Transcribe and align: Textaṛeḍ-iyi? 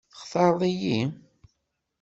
Textaṛeḍ-iyi? 0.11 1.01